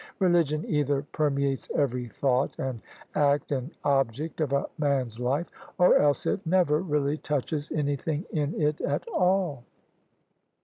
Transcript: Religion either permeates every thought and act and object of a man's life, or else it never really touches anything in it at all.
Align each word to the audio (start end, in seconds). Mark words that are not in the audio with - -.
Religion 0.17 0.65
either 0.67 1.03
permeates 1.11 1.69
every 1.75 2.07
thought 2.07 2.57
and 2.57 2.81
act 3.13 3.51
and 3.51 3.69
object 3.83 4.41
of 4.41 4.51
a 4.51 4.65
man's 4.79 5.19
life, 5.19 5.51
or 5.77 5.95
else 5.95 6.25
it 6.25 6.43
never 6.43 6.81
really 6.81 7.17
touches 7.17 7.69
anything 7.71 8.25
in 8.31 8.59
it 8.59 8.81
at 8.81 9.07
all. 9.09 9.63